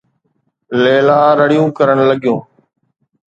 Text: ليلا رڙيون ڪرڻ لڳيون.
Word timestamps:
ليلا 0.83 1.19
رڙيون 1.39 1.67
ڪرڻ 1.77 1.97
لڳيون. 2.09 2.39